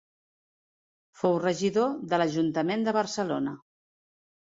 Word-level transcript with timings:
Fou 1.19 1.37
regidor 1.45 1.93
de 2.15 2.21
l'Ajuntament 2.25 2.91
de 2.91 2.99
Barcelona. 3.01 3.59